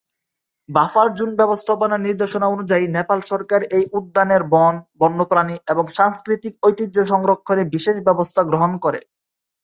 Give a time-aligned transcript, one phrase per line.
[0.69, 7.63] Buffer zone ব্যবস্থাপনা নির্দেশনা অনুযায়ী নেপাল সরকার এই উদ্যানের বন, বন্যপ্রাণী এবং সাংস্কৃতিক ঐতিহ্য সংরক্ষণে
[7.75, 8.99] বিশেষ ব্যবস্থা গ্রহণ করে।